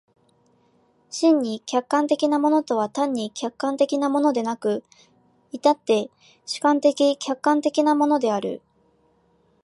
[1.11, 4.83] 真に客観的なものとは単に客観的なものでなく、
[5.53, 6.09] 却って
[6.43, 8.63] 主観的・客観的なものである。